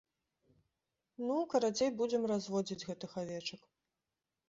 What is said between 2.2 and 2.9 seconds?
разводзіць